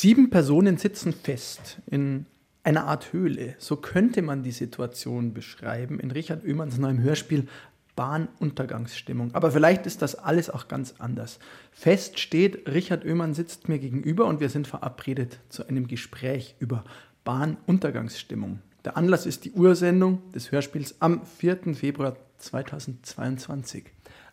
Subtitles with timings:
[0.00, 2.26] Sieben Personen sitzen fest in
[2.62, 3.56] einer Art Höhle.
[3.58, 7.48] So könnte man die Situation beschreiben in Richard Oehmanns neuem Hörspiel
[7.96, 9.34] Bahnuntergangsstimmung.
[9.34, 11.40] Aber vielleicht ist das alles auch ganz anders.
[11.72, 16.84] Fest steht, Richard Oehmann sitzt mir gegenüber und wir sind verabredet zu einem Gespräch über
[17.24, 18.60] Bahnuntergangsstimmung.
[18.84, 21.74] Der Anlass ist die Ursendung des Hörspiels am 4.
[21.74, 23.86] Februar 2022.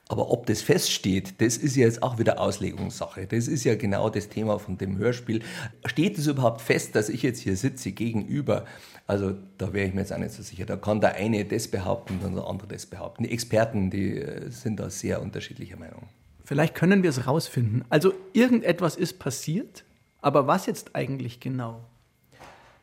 [0.08, 3.26] Aber ob das feststeht, das ist ja jetzt auch wieder Auslegungssache.
[3.26, 5.42] Das ist ja genau das Thema von dem Hörspiel.
[5.86, 8.66] Steht es überhaupt fest, dass ich jetzt hier sitze gegenüber?
[9.08, 10.66] Also da wäre ich mir jetzt auch nicht so sicher.
[10.66, 13.24] Da kann der eine das behaupten und der andere das behaupten.
[13.24, 16.04] Die Experten, die äh, sind da sehr unterschiedlicher Meinung.
[16.44, 17.84] Vielleicht können wir es rausfinden.
[17.90, 19.84] Also irgendetwas ist passiert,
[20.22, 21.84] aber was jetzt eigentlich genau?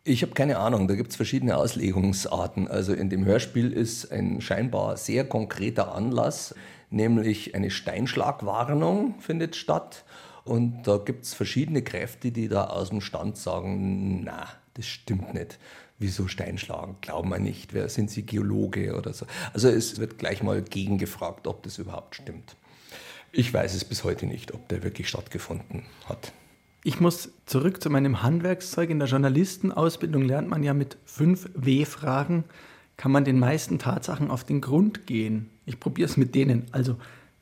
[0.05, 2.67] Ich habe keine Ahnung, da gibt es verschiedene Auslegungsarten.
[2.67, 6.57] Also in dem Hörspiel ist ein scheinbar sehr konkreter Anlass
[6.93, 10.05] nämlich eine Steinschlagwarnung findet statt.
[10.45, 15.35] Und da gibt es verschiedene Kräfte, die da aus dem Stand sagen, na, das stimmt
[15.35, 15.59] nicht.
[15.99, 16.97] Wieso Steinschlagen?
[17.01, 17.75] Glauben wir nicht.
[17.75, 19.27] Wer sind Sie Geologe oder so?
[19.53, 22.57] Also es wird gleich mal gegengefragt, ob das überhaupt stimmt.
[23.31, 26.33] Ich weiß es bis heute nicht, ob der wirklich stattgefunden hat.
[26.85, 28.91] Ich muss zurück zu meinem Handwerkszeug.
[28.91, 32.45] In der Journalistenausbildung lernt man ja mit fünf W-Fragen
[32.97, 35.51] kann man den meisten Tatsachen auf den Grund gehen.
[35.67, 36.67] Ich probiere es mit denen.
[36.73, 36.97] Also,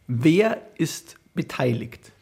[0.06, 2.12] wer ist beteiligt?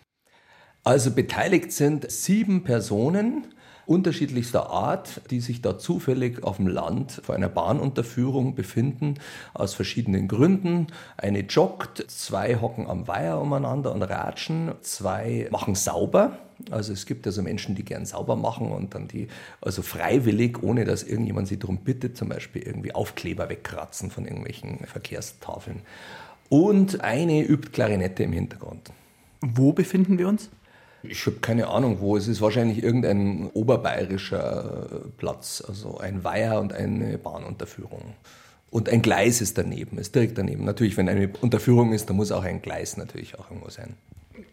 [0.85, 3.47] Also beteiligt sind sieben Personen
[3.89, 9.15] unterschiedlichster Art, die sich da zufällig auf dem Land vor einer Bahnunterführung befinden,
[9.55, 10.89] aus verschiedenen Gründen.
[11.17, 16.39] Eine joggt, zwei hocken am Weiher umeinander und ratschen, zwei machen sauber,
[16.71, 19.29] also es gibt also Menschen, die gern sauber machen und dann die,
[19.61, 24.79] also freiwillig, ohne dass irgendjemand sie darum bittet, zum Beispiel irgendwie Aufkleber wegkratzen von irgendwelchen
[24.87, 25.83] Verkehrstafeln.
[26.49, 28.91] Und eine übt Klarinette im Hintergrund.
[29.41, 30.51] Wo befinden wir uns?
[31.09, 32.17] Ich habe keine Ahnung wo.
[32.17, 38.15] Es ist wahrscheinlich irgendein oberbayerischer Platz, also ein Weiher und eine Bahnunterführung.
[38.71, 40.65] Und ein Gleis ist daneben, ist direkt daneben.
[40.65, 43.95] Natürlich, wenn eine Unterführung ist, dann muss auch ein Gleis natürlich auch irgendwo sein.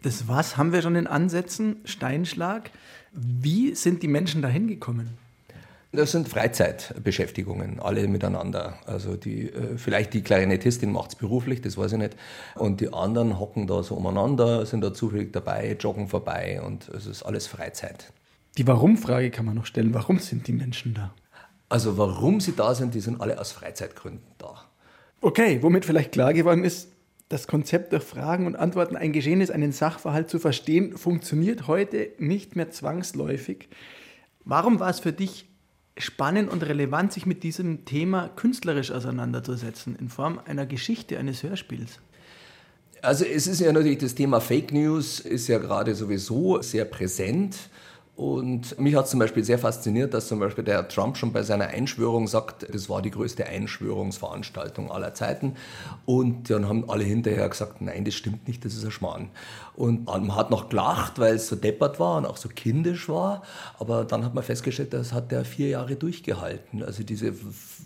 [0.02, 2.70] Das was haben wir schon in Ansätzen, Steinschlag.
[3.12, 5.18] Wie sind die Menschen da hingekommen?
[5.92, 8.78] Das sind Freizeitbeschäftigungen, alle miteinander.
[8.86, 12.16] Also die, äh, vielleicht die Klarinettistin macht es beruflich, das weiß ich nicht.
[12.54, 17.06] Und die anderen hocken da so umeinander, sind da zufällig dabei, joggen vorbei und es
[17.06, 18.12] ist alles Freizeit.
[18.58, 19.94] Die Warum-Frage kann man noch stellen.
[19.94, 21.14] Warum sind die Menschen da?
[21.68, 24.62] Also warum sie da sind, die sind alle aus Freizeitgründen da.
[25.20, 26.92] Okay, womit vielleicht klar geworden ist,
[27.28, 32.54] das Konzept durch Fragen und Antworten ein Geschehnis, einen Sachverhalt zu verstehen, funktioniert heute nicht
[32.54, 33.68] mehr zwangsläufig.
[34.44, 35.48] Warum war es für dich
[35.96, 42.00] spannend und relevant, sich mit diesem Thema künstlerisch auseinanderzusetzen, in Form einer Geschichte, eines Hörspiels?
[43.02, 47.56] Also es ist ja natürlich das Thema Fake News ist ja gerade sowieso sehr präsent.
[48.16, 51.66] Und mich hat zum Beispiel sehr fasziniert, dass zum Beispiel der Trump schon bei seiner
[51.66, 55.54] Einschwörung sagt, das war die größte Einschwörungsveranstaltung aller Zeiten.
[56.06, 59.28] Und dann haben alle hinterher gesagt, nein, das stimmt nicht, das ist ein Schmarrn.
[59.74, 63.42] Und man hat noch gelacht, weil es so deppert war und auch so kindisch war.
[63.78, 66.82] Aber dann hat man festgestellt, das hat der vier Jahre durchgehalten.
[66.82, 67.34] Also diese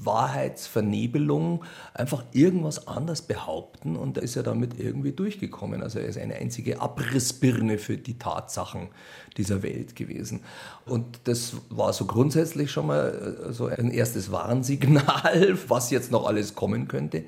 [0.05, 5.83] Wahrheitsvernebelung, einfach irgendwas anders behaupten und da ist er damit irgendwie durchgekommen.
[5.83, 8.91] Also er ist eine einzige Abrissbirne für die Tatsachen
[9.37, 10.41] dieser Welt gewesen.
[10.87, 16.27] Und das war so grundsätzlich schon mal äh, so ein erstes Warnsignal, was jetzt noch
[16.27, 17.25] alles kommen könnte.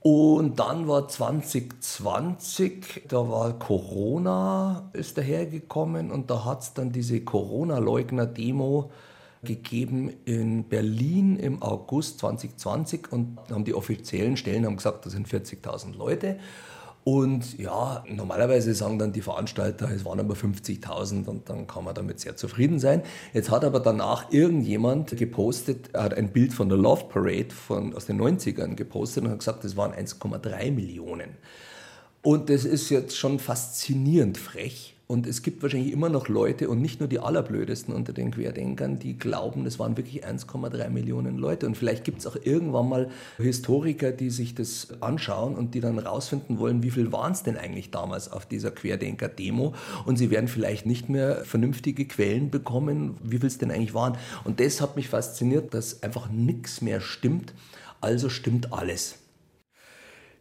[0.00, 7.22] Und dann war 2020, da war Corona, ist dahergekommen und da hat es dann diese
[7.22, 8.90] Corona-Leugner-Demo
[9.44, 15.26] gegeben in Berlin im August 2020 und haben die offiziellen Stellen haben gesagt, das sind
[15.26, 16.38] 40.000 Leute.
[17.04, 21.94] Und ja, normalerweise sagen dann die Veranstalter, es waren aber 50.000 und dann kann man
[21.94, 23.02] damit sehr zufrieden sein.
[23.34, 28.06] Jetzt hat aber danach irgendjemand gepostet, hat ein Bild von der Love Parade von, aus
[28.06, 31.36] den 90ern gepostet und hat gesagt, es waren 1,3 Millionen.
[32.22, 36.80] Und das ist jetzt schon faszinierend frech und es gibt wahrscheinlich immer noch Leute und
[36.80, 41.66] nicht nur die allerblödesten unter den Querdenkern, die glauben, es waren wirklich 1,3 Millionen Leute.
[41.66, 45.98] Und vielleicht gibt es auch irgendwann mal Historiker, die sich das anschauen und die dann
[45.98, 49.74] rausfinden wollen, wie viel waren es denn eigentlich damals auf dieser Querdenker-Demo.
[50.06, 54.16] Und sie werden vielleicht nicht mehr vernünftige Quellen bekommen, wie viel es denn eigentlich waren.
[54.44, 57.52] Und das hat mich fasziniert, dass einfach nichts mehr stimmt.
[58.00, 59.16] Also stimmt alles.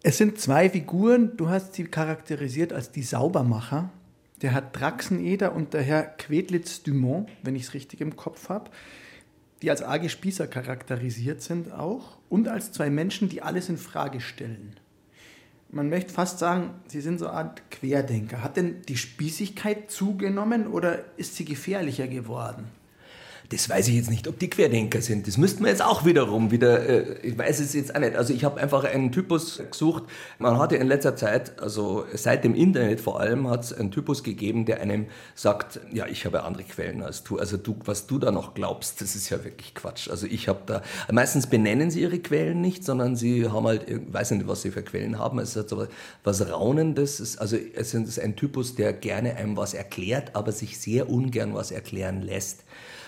[0.03, 3.89] Es sind zwei Figuren, du hast sie charakterisiert als die Saubermacher
[4.43, 8.69] der Herr Draxeneder und der Herr Quedlitz-Dumont, wenn ich es richtig im Kopf habe,
[9.61, 14.19] die als arge Spießer charakterisiert sind auch und als zwei Menschen, die alles in Frage
[14.19, 14.75] stellen.
[15.69, 18.43] man möchte fast sagen, Sie sind so eine Art Querdenker.
[18.43, 22.65] Hat denn die Spießigkeit zugenommen oder ist sie gefährlicher geworden?
[23.49, 25.27] Das weiß ich jetzt nicht, ob die Querdenker sind.
[25.27, 28.15] Das müssten wir jetzt auch wiederum wieder, äh, ich weiß es jetzt auch nicht.
[28.15, 30.03] Also ich habe einfach einen Typus gesucht.
[30.39, 34.23] Man hatte in letzter Zeit, also seit dem Internet vor allem, hat es einen Typus
[34.23, 37.37] gegeben, der einem sagt, ja, ich habe andere Quellen als du.
[37.37, 40.09] Also du, was du da noch glaubst, das ist ja wirklich Quatsch.
[40.09, 40.81] Also ich habe da,
[41.11, 44.71] meistens benennen sie ihre Quellen nicht, sondern sie haben halt, ich weiß nicht, was sie
[44.71, 45.39] für Quellen haben.
[45.39, 45.85] Es ist so
[46.23, 47.37] was Raunendes.
[47.37, 51.71] Also es ist ein Typus, der gerne einem was erklärt, aber sich sehr ungern was
[51.71, 52.63] erklären lässt.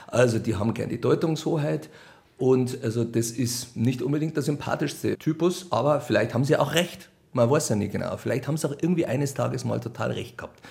[0.07, 1.90] Also die haben gern die Deutungshoheit
[2.38, 7.10] und also das ist nicht unbedingt der sympathischste Typus, aber vielleicht haben sie auch recht.
[7.34, 8.16] Man weiß ja nicht genau.
[8.18, 10.62] Vielleicht haben sie auch irgendwie eines Tages mal total recht gehabt.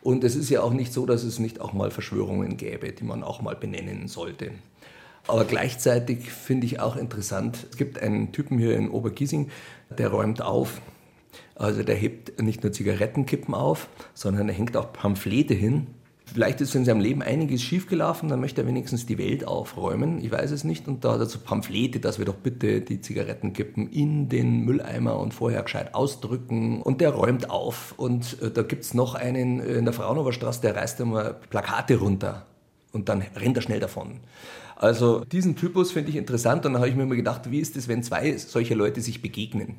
[0.00, 3.04] Und es ist ja auch nicht so, dass es nicht auch mal Verschwörungen gäbe, die
[3.04, 4.52] man auch mal benennen sollte.
[5.26, 9.50] Aber gleichzeitig finde ich auch interessant, es gibt einen Typen hier in Obergiesing,
[9.90, 10.80] der räumt auf.
[11.54, 15.88] Also der hebt nicht nur Zigarettenkippen auf, sondern er hängt auch Pamphlete hin
[16.32, 20.22] Vielleicht ist in seinem Leben einiges schiefgelaufen, dann möchte er wenigstens die Welt aufräumen.
[20.22, 20.86] Ich weiß es nicht.
[20.86, 25.18] Und da hat er so Pamphlete, dass wir doch bitte die Zigarettenkippen in den Mülleimer
[25.18, 26.82] und vorher gescheit ausdrücken.
[26.82, 27.94] Und der räumt auf.
[27.96, 31.32] Und äh, da gibt es noch einen äh, in der Fraunhofer Straße, der reißt immer
[31.32, 32.46] Plakate runter.
[32.92, 34.20] Und dann rennt er schnell davon.
[34.76, 36.66] Also diesen Typus finde ich interessant.
[36.66, 39.22] Und dann habe ich mir immer gedacht, wie ist es, wenn zwei solche Leute sich
[39.22, 39.76] begegnen?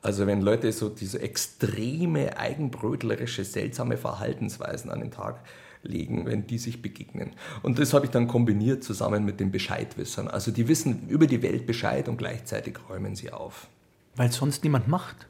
[0.00, 5.40] Also wenn Leute so diese extreme, eigenbrötlerische, seltsame Verhaltensweisen an den Tag
[5.82, 7.32] legen, wenn die sich begegnen.
[7.62, 10.28] Und das habe ich dann kombiniert zusammen mit den Bescheidwissern.
[10.28, 13.68] Also die wissen über die Welt Bescheid und gleichzeitig räumen sie auf.
[14.16, 15.26] Weil es sonst niemand macht.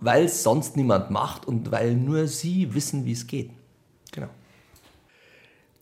[0.00, 3.50] Weil es sonst niemand macht und weil nur sie wissen, wie es geht.
[4.12, 4.28] Genau.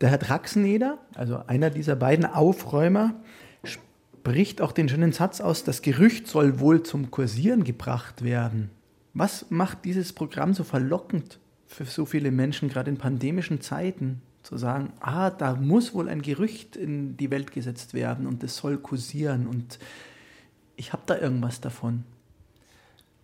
[0.01, 3.15] Der Herr Draxeneder, also einer dieser beiden Aufräumer,
[3.65, 8.71] spricht auch den schönen Satz aus, das Gerücht soll wohl zum Kursieren gebracht werden.
[9.15, 11.39] Was macht dieses Programm so verlockend?
[11.73, 16.21] Für so viele Menschen, gerade in pandemischen Zeiten, zu sagen, ah, da muss wohl ein
[16.21, 19.79] Gerücht in die Welt gesetzt werden und das soll kursieren und
[20.77, 22.05] ich habe da irgendwas davon.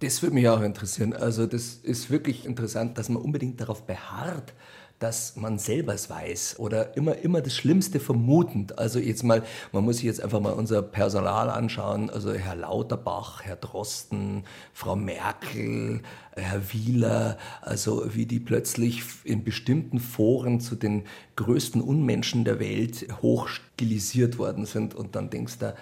[0.01, 1.13] Das würde mich auch interessieren.
[1.13, 4.55] Also das ist wirklich interessant, dass man unbedingt darauf beharrt,
[4.99, 8.79] dass man selber es weiß oder immer, immer das Schlimmste vermutend.
[8.79, 9.43] Also jetzt mal,
[9.73, 14.97] man muss sich jetzt einfach mal unser Personal anschauen, also Herr Lauterbach, Herr Drosten, Frau
[14.97, 16.03] Merkel,
[16.33, 21.05] Herr Wieler, also wie die plötzlich in bestimmten Foren zu den
[21.37, 25.75] größten Unmenschen der Welt hochstilisiert worden sind und dann denkst du,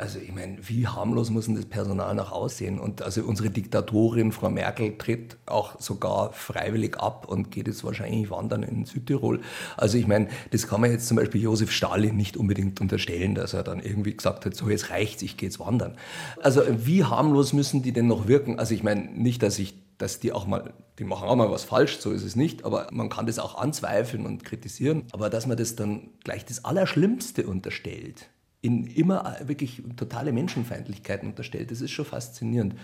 [0.00, 2.80] also ich meine, wie harmlos muss denn das Personal noch aussehen?
[2.80, 8.30] Und also unsere Diktatorin Frau Merkel tritt auch sogar freiwillig ab und geht jetzt wahrscheinlich
[8.30, 9.40] wandern in Südtirol.
[9.76, 13.52] Also ich meine, das kann man jetzt zum Beispiel Josef Stalin nicht unbedingt unterstellen, dass
[13.52, 15.96] er dann irgendwie gesagt hat, so jetzt reicht's, ich gehe jetzt wandern.
[16.42, 18.58] Also wie harmlos müssen die denn noch wirken?
[18.58, 21.64] Also ich meine, nicht, dass ich dass die auch mal, die machen auch mal was
[21.64, 25.02] falsch, so ist es nicht, aber man kann das auch anzweifeln und kritisieren.
[25.12, 28.30] Aber dass man das dann gleich das Allerschlimmste unterstellt,
[28.62, 31.70] in immer wirklich totale Menschenfeindlichkeiten unterstellt.
[31.70, 32.74] Das ist schon faszinierend.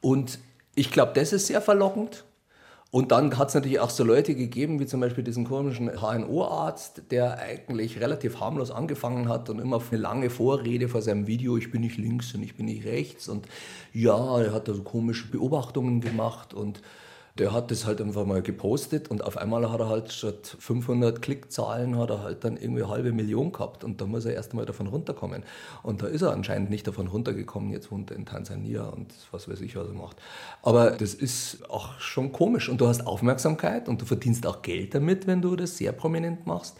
[0.00, 0.38] Und
[0.74, 2.24] ich glaube, das ist sehr verlockend.
[2.90, 7.04] Und dann hat es natürlich auch so Leute gegeben, wie zum Beispiel diesen komischen HNO-Arzt,
[7.10, 11.70] der eigentlich relativ harmlos angefangen hat und immer eine lange Vorrede vor seinem Video, ich
[11.70, 13.30] bin nicht links und ich bin nicht rechts.
[13.30, 13.46] Und
[13.94, 16.82] ja, er hat da so komische Beobachtungen gemacht und
[17.38, 21.22] der hat das halt einfach mal gepostet und auf einmal hat er halt statt 500
[21.22, 24.66] Klickzahlen hat er halt dann irgendwie halbe Million gehabt und da muss er erst mal
[24.66, 25.42] davon runterkommen.
[25.82, 29.48] Und da ist er anscheinend nicht davon runtergekommen, jetzt wohnt er in Tansania und was
[29.48, 30.16] weiß ich, was er macht.
[30.62, 34.94] Aber das ist auch schon komisch und du hast Aufmerksamkeit und du verdienst auch Geld
[34.94, 36.76] damit, wenn du das sehr prominent machst.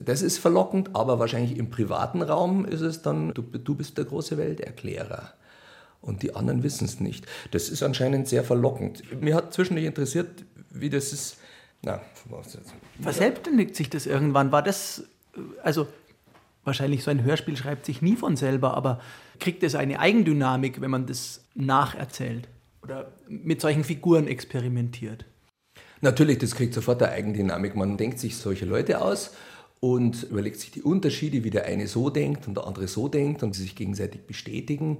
[0.00, 4.06] Das ist verlockend, aber wahrscheinlich im privaten Raum ist es dann, du, du bist der
[4.06, 5.34] große Welterklärer
[6.02, 7.26] und die anderen wissen es nicht.
[7.52, 9.02] Das ist anscheinend sehr verlockend.
[9.22, 11.38] Mir hat zwischendurch interessiert, wie das ist.
[11.82, 12.00] Na,
[13.00, 14.52] Verselbstständigt sich das irgendwann?
[14.52, 15.04] War das,
[15.62, 15.88] also
[16.64, 19.00] wahrscheinlich so ein Hörspiel schreibt sich nie von selber, aber
[19.40, 22.48] kriegt es eine Eigendynamik, wenn man das nacherzählt
[22.82, 25.24] oder mit solchen Figuren experimentiert?
[26.00, 27.76] Natürlich, das kriegt sofort eine Eigendynamik.
[27.76, 29.32] Man denkt sich solche Leute aus
[29.84, 33.42] und überlegt sich die Unterschiede, wie der eine so denkt und der andere so denkt
[33.42, 34.98] und sie sich gegenseitig bestätigen.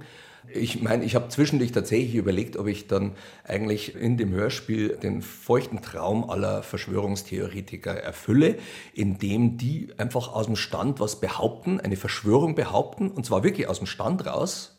[0.53, 3.13] Ich meine, ich habe zwischendurch tatsächlich überlegt, ob ich dann
[3.45, 8.57] eigentlich in dem Hörspiel den feuchten Traum aller Verschwörungstheoretiker erfülle,
[8.93, 13.77] indem die einfach aus dem Stand was behaupten, eine Verschwörung behaupten, und zwar wirklich aus
[13.77, 14.77] dem Stand raus,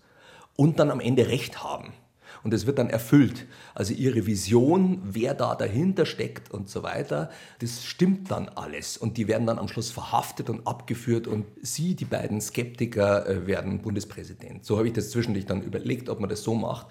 [0.55, 1.95] und dann am Ende Recht haben.
[2.43, 3.47] Und es wird dann erfüllt.
[3.75, 8.97] Also ihre Vision, wer da dahinter steckt und so weiter, das stimmt dann alles.
[8.97, 13.47] Und die werden dann am Schluss verhaftet und abgeführt und sie, die beiden Skeptiker, äh,
[13.47, 14.65] werden Bundespräsident.
[14.65, 16.87] So habe ich das zwischendurch dann überlegt, ob man das so macht.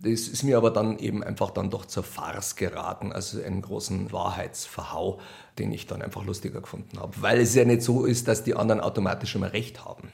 [0.00, 4.12] Das ist mir aber dann eben einfach dann doch zur Farce geraten, also einen großen
[4.12, 5.20] Wahrheitsverhau,
[5.58, 7.14] den ich dann einfach lustiger gefunden habe.
[7.20, 10.12] Weil es ja nicht so ist, dass die anderen automatisch immer recht haben.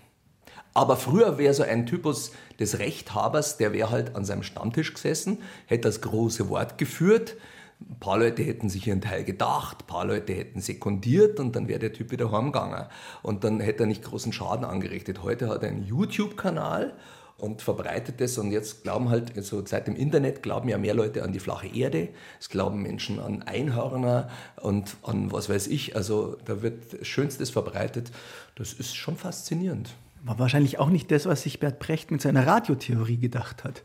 [0.74, 5.38] Aber früher wäre so ein Typus des Rechthabers, der wäre halt an seinem Stammtisch gesessen,
[5.66, 7.36] hätte das große Wort geführt.
[7.80, 11.68] Ein paar Leute hätten sich ihren Teil gedacht, ein paar Leute hätten sekundiert und dann
[11.68, 12.86] wäre der Typ wieder heimgegangen.
[13.22, 15.22] Und dann hätte er nicht großen Schaden angerichtet.
[15.22, 16.94] Heute hat er einen YouTube-Kanal
[17.38, 18.38] und verbreitet es.
[18.38, 21.66] Und jetzt glauben halt, also seit dem Internet glauben ja mehr Leute an die flache
[21.66, 22.10] Erde.
[22.40, 25.96] Es glauben Menschen an Einhörner und an was weiß ich.
[25.96, 28.12] Also da wird Schönstes verbreitet.
[28.54, 29.90] Das ist schon faszinierend.
[30.22, 33.82] War wahrscheinlich auch nicht das, was sich Bert Brecht mit seiner Radiotheorie gedacht hat.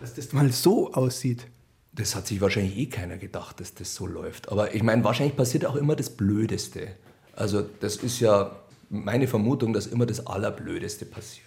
[0.00, 1.46] Dass das mal so aussieht.
[1.92, 4.50] Das hat sich wahrscheinlich eh keiner gedacht, dass das so läuft.
[4.50, 6.88] Aber ich meine, wahrscheinlich passiert auch immer das Blödeste.
[7.34, 8.56] Also das ist ja
[8.90, 11.46] meine Vermutung, dass immer das Allerblödeste passiert.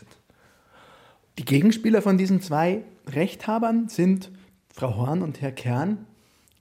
[1.38, 4.32] Die Gegenspieler von diesen zwei Rechthabern sind
[4.74, 6.06] Frau Horn und Herr Kern.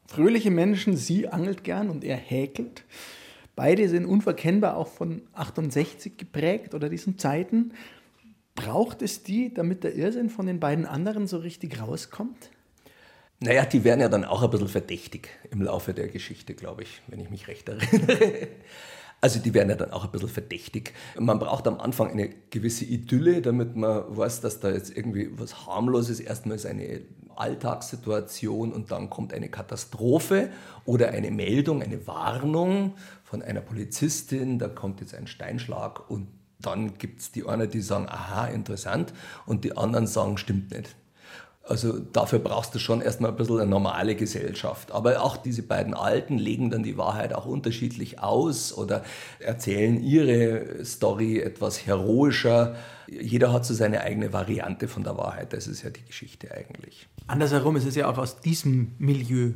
[0.06, 2.84] Fröhliche Menschen, sie angelt gern und er häkelt.
[3.58, 7.72] Beide sind unverkennbar auch von 68 geprägt oder diesen Zeiten.
[8.54, 12.50] Braucht es die, damit der Irrsinn von den beiden anderen so richtig rauskommt?
[13.40, 17.02] Naja, die werden ja dann auch ein bisschen verdächtig im Laufe der Geschichte, glaube ich,
[17.08, 18.46] wenn ich mich recht erinnere.
[19.20, 20.94] Also die werden ja dann auch ein bisschen verdächtig.
[21.18, 25.66] Man braucht am Anfang eine gewisse Idylle, damit man weiß, dass da jetzt irgendwie was
[25.66, 27.00] harmloses erstmal ist eine
[27.34, 30.50] Alltagssituation und dann kommt eine Katastrophe
[30.84, 32.94] oder eine Meldung, eine Warnung
[33.24, 36.28] von einer Polizistin, da kommt jetzt ein Steinschlag und
[36.60, 39.12] dann gibt es die einen, die sagen, aha, interessant
[39.46, 40.96] und die anderen sagen, stimmt nicht.
[41.68, 44.92] Also dafür brauchst du schon erstmal ein bisschen eine normale Gesellschaft.
[44.92, 49.04] Aber auch diese beiden Alten legen dann die Wahrheit auch unterschiedlich aus oder
[49.38, 52.76] erzählen ihre Story etwas heroischer.
[53.06, 55.52] Jeder hat so seine eigene Variante von der Wahrheit.
[55.52, 57.06] Das ist ja die Geschichte eigentlich.
[57.26, 59.52] Andersherum ist es ja auch aus diesem Milieu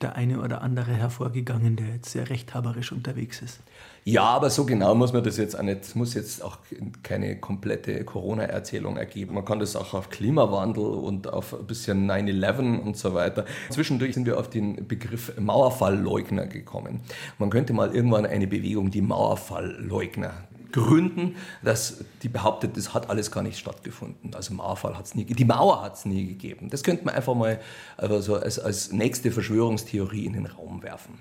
[0.00, 3.60] der eine oder andere hervorgegangen, der jetzt sehr rechthaberisch unterwegs ist.
[4.04, 6.58] Ja, aber so genau muss man das jetzt auch nicht, muss jetzt auch
[7.04, 9.34] keine komplette Corona-Erzählung ergeben.
[9.34, 13.44] Man kann das auch auf Klimawandel und auf ein bisschen 9-11 und so weiter.
[13.70, 17.00] Zwischendurch sind wir auf den Begriff Mauerfallleugner gekommen.
[17.38, 20.32] Man könnte mal irgendwann eine Bewegung, die Mauerfallleugner
[20.72, 24.34] gründen, dass die behauptet, das hat alles gar nicht stattgefunden.
[24.34, 26.70] Also Mauerfall hat es nie, die Mauer hat es nie gegeben.
[26.70, 27.60] Das könnte man einfach mal
[27.98, 31.18] also als, als nächste Verschwörungstheorie in den Raum werfen.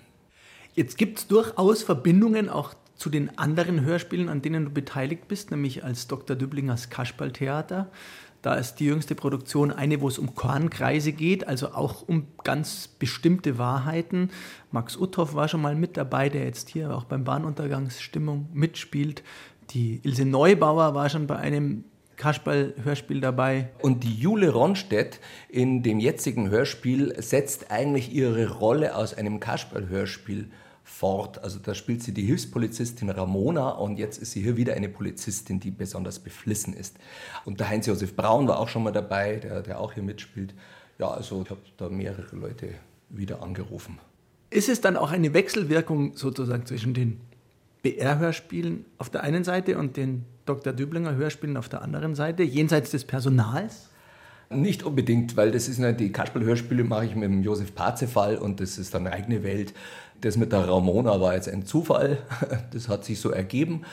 [0.74, 5.51] Jetzt gibt es durchaus Verbindungen auch zu den anderen Hörspielen, an denen du beteiligt bist,
[5.51, 6.36] nämlich als Dr.
[6.36, 7.90] Düblingers Kasperltheater.
[8.42, 12.88] Da ist die jüngste Produktion eine, wo es um Kornkreise geht, also auch um ganz
[12.88, 14.30] bestimmte Wahrheiten.
[14.72, 19.24] Max Uthoff war schon mal mit dabei, der jetzt hier auch beim Bahnuntergangsstimmung mitspielt.
[19.72, 21.84] Die Ilse Neubauer war schon bei einem
[22.22, 23.70] Kasperl-Hörspiel dabei.
[23.82, 30.51] Und die Jule Ronstedt in dem jetzigen Hörspiel setzt eigentlich ihre Rolle aus einem Kasperl-Hörspiel
[30.84, 31.44] fort.
[31.44, 35.60] Also da spielt sie die Hilfspolizistin Ramona und jetzt ist sie hier wieder eine Polizistin,
[35.60, 36.98] die besonders beflissen ist.
[37.44, 40.54] Und der Heinz-Josef Braun war auch schon mal dabei, der, der auch hier mitspielt.
[41.00, 42.75] Ja, also ich habe da mehrere Leute
[43.10, 43.98] wieder angerufen.
[44.51, 47.20] Ist es dann auch eine Wechselwirkung sozusagen zwischen den
[47.82, 50.74] BR-Hörspielen auf der einen Seite und den Dr.
[50.74, 53.88] Düblinger Hörspielen auf der anderen Seite, jenseits des Personals?
[54.50, 58.60] Nicht unbedingt, weil das ist eine, die Kasperl-Hörspiele mache ich mit dem Josef Parzefall und
[58.60, 59.74] das ist dann eine eigene Welt.
[60.20, 62.17] Das mit der Ramona war jetzt ein Zufall,
[62.74, 63.84] das hat sich so ergeben.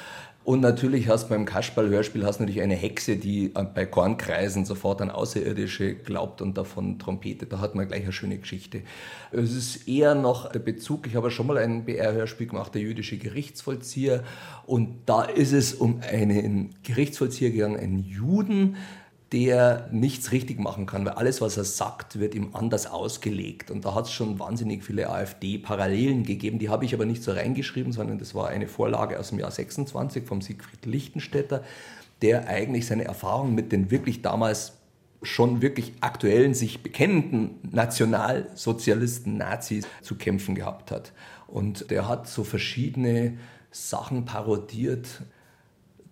[0.48, 5.94] Und natürlich hast beim Kasperl-Hörspiel hast natürlich eine Hexe, die bei Kornkreisen sofort an Außerirdische
[5.94, 7.52] glaubt und davon trompetet.
[7.52, 8.80] Da hat man gleich eine schöne Geschichte.
[9.30, 13.18] Es ist eher noch der Bezug, ich habe schon mal ein BR-Hörspiel gemacht, der jüdische
[13.18, 14.24] Gerichtsvollzieher.
[14.64, 18.76] Und da ist es um einen Gerichtsvollzieher gegangen, einen Juden,
[19.32, 23.70] der nichts richtig machen kann, weil alles, was er sagt, wird ihm anders ausgelegt.
[23.70, 26.58] Und da hat es schon wahnsinnig viele AfD-Parallelen gegeben.
[26.58, 29.50] Die habe ich aber nicht so reingeschrieben, sondern das war eine Vorlage aus dem Jahr
[29.50, 31.62] 26 vom Siegfried Lichtenstädter,
[32.23, 34.73] der eigentlich seine Erfahrungen mit den wirklich damals
[35.23, 41.12] schon wirklich aktuellen, sich bekennenden Nationalsozialisten, Nazis zu kämpfen gehabt hat.
[41.47, 43.37] Und der hat so verschiedene
[43.70, 45.23] Sachen parodiert,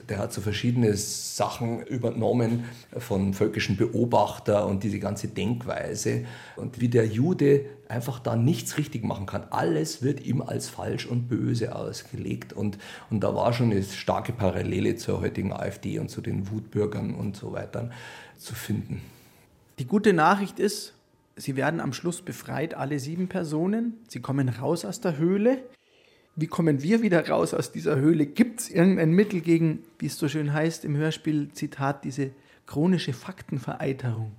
[0.09, 2.65] der hat so verschiedene Sachen übernommen
[2.97, 6.25] von völkischen Beobachter und diese ganze Denkweise.
[6.57, 9.45] Und wie der Jude einfach da nichts richtig machen kann.
[9.51, 12.53] Alles wird ihm als falsch und böse ausgelegt.
[12.53, 12.79] Und,
[13.11, 17.37] und da war schon eine starke Parallele zur heutigen AfD und zu den Wutbürgern und
[17.37, 17.91] so weiter
[18.39, 19.01] zu finden.
[19.79, 20.95] Die gute Nachricht ist,
[21.37, 23.95] sie werden am Schluss befreit, alle sieben Personen.
[24.09, 25.59] Sie kommen raus aus der Höhle.
[26.39, 28.27] Wie kommen wir wieder raus aus dieser Höhle?
[28.27, 32.31] Gibt es irgendein Mittel gegen, wie es so schön heißt im Hörspiel, Zitat, diese
[32.67, 34.33] chronische Faktenvereiterung?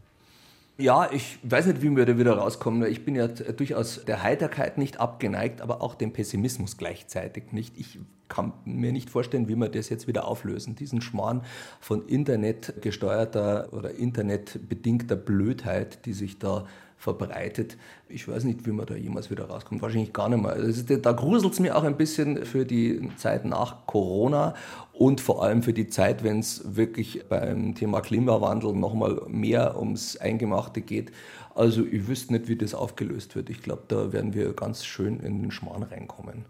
[0.77, 2.87] Ja, ich weiß nicht, wie wir da wieder rauskommen.
[2.87, 7.75] Ich bin ja durchaus der Heiterkeit nicht abgeneigt, aber auch dem Pessimismus gleichzeitig nicht.
[7.79, 7.97] Ich
[8.29, 10.75] kann mir nicht vorstellen, wie wir das jetzt wieder auflösen.
[10.75, 11.41] Diesen Schmarrn
[11.79, 16.65] von internetgesteuerter oder internetbedingter Blödheit, die sich da
[16.97, 17.77] verbreitet.
[18.09, 19.81] Ich weiß nicht, wie man da jemals wieder rauskommt.
[19.81, 20.53] Wahrscheinlich gar nicht mehr.
[20.53, 24.55] Also da gruselt es mir auch ein bisschen für die Zeit nach Corona
[24.93, 30.17] und vor allem für die Zeit, wenn es wirklich beim Thema Klimawandel nochmal mehr ums
[30.17, 31.11] Eingemachte geht.
[31.53, 33.51] Also ich wüsste nicht, wie das aufgelöst wird.
[33.51, 36.45] Ich glaube, da werden wir ganz schön in den Schmarrn reinkommen.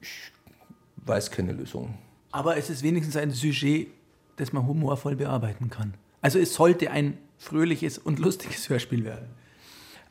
[0.00, 0.30] Ich
[1.08, 1.94] weiß keine Lösung.
[2.30, 3.88] Aber es ist wenigstens ein Sujet,
[4.36, 5.94] das man humorvoll bearbeiten kann.
[6.20, 9.28] Also es sollte ein fröhliches und lustiges Hörspiel werden.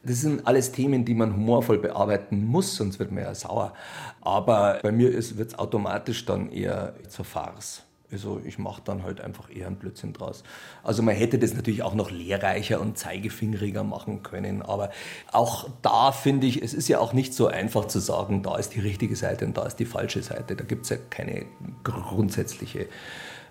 [0.04, 3.74] Das sind alles Themen, die man humorvoll bearbeiten muss, sonst wird man ja sauer.
[4.22, 7.84] Aber bei mir wird es automatisch dann eher zur Farce.
[8.12, 10.44] Also ich mache dann halt einfach eher einen Blödsinn draus.
[10.82, 14.92] Also man hätte das natürlich auch noch lehrreicher und zeigefingeriger machen können, aber
[15.32, 18.76] auch da finde ich, es ist ja auch nicht so einfach zu sagen, da ist
[18.76, 20.56] die richtige Seite und da ist die falsche Seite.
[20.56, 21.46] Da gibt es ja keine
[21.84, 22.88] grundsätzliche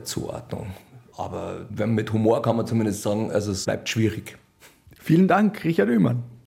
[0.03, 0.69] Zuordnung.
[1.19, 4.39] Aber mit Humor kann man zumindest sagen, also es bleibt schwierig.
[4.95, 6.23] Vielen Dank, Richard Oehmann.